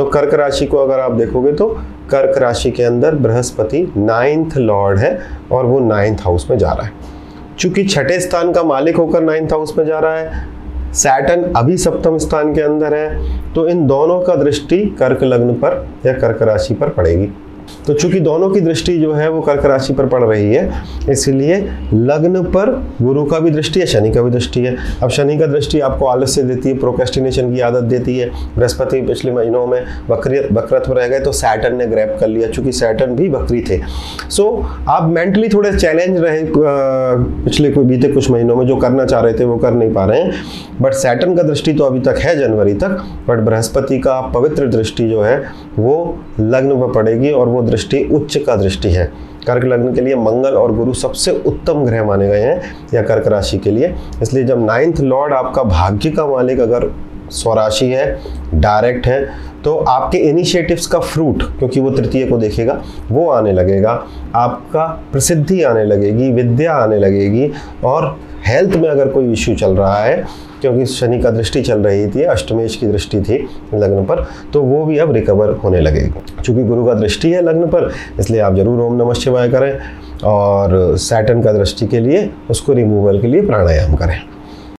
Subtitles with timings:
[0.00, 1.66] तो कर्क राशि को अगर आप देखोगे तो
[2.10, 5.18] कर्क राशि के अंदर बृहस्पति नाइन्थ लॉर्ड है
[5.52, 6.92] और वो नाइन्थ हाउस में जा रहा है।
[7.58, 12.16] चूँकि छठे स्थान का मालिक होकर नाइन्थ हाउस में जा रहा है सैटन अभी सप्तम
[12.18, 15.76] स्थान के अंदर है तो इन दोनों का दृष्टि कर्क लग्न पर
[16.06, 17.30] या कर्क राशि पर पड़ेगी।
[17.86, 21.56] तो चूँकि दोनों की दृष्टि जो है वो कर्क राशि पर पड़ रही है, इसलिए
[21.94, 22.70] लग्न पर
[23.02, 26.06] गुरु का भी दृष्टि है, शनि का भी दृष्टि है। अब शनि का दृष्टि आपको
[26.06, 31.08] आलस्य देती है प्रोकेस्टिनेशन की आदत देती है। बृहस्पति पिछले महीनों में बकरी बकरत्व रह
[31.08, 33.80] गए तो सैटन ने ग्रैप कर लिया, चूँकि सैटन भी बकरी थे।
[34.30, 34.48] सो
[34.88, 39.34] आप मेंटली थोड़े चैलेंज रहे पिछले कोई, बीते कुछ महीनों में जो करना चाह रहे
[39.34, 40.32] थे वो कर नहीं पा रहे हैं।
[40.80, 45.08] बट सैटन का दृष्टि तो अभी तक है जनवरी तक बट बृहस्पति का पवित्र दृष्टि
[45.08, 45.36] जो है
[45.78, 45.96] वो
[46.40, 49.04] लग्न पर पड़ेगी और वो दृष्टि, उच्च का दृष्टि है।
[49.46, 52.60] कर्क लग्न के लिए मंगल और गुरु सबसे उत्तम ग्रह माने गए हैं
[52.94, 56.90] या कर्क राशि के लिए। इसलिए जब नाइन्थ लॉर्ड आपका भाग्य का मालिक अगर
[57.32, 58.18] स्वराशि है
[58.54, 59.24] डायरेक्ट है
[59.64, 63.90] तो आपके इनिशिएटिव्स का फ्रूट क्योंकि वो तृतीय को देखेगा, वो आने लगेगा।
[64.34, 67.50] आपका प्रसिद्धि आने लगेगी, विद्या आने लगेगी
[67.84, 70.24] और हेल्थ में अगर कोई इश्यू चल रहा है,
[70.60, 73.36] क्योंकि शनि का दृष्टि चल रही थी, अष्टमेश की दृष्टि थी
[73.74, 77.66] लग्न पर तो वो भी अब रिकवर होने लगेगी। चूँकि गुरु का दृष्टि है लग्न
[77.66, 79.78] पर, इसलिए आप ज़रूर ओम नमः शिवाय करें
[80.24, 84.20] और सैटन का दृष्टि के लिए, उसको रिमूवल के लिए प्राणायाम करें।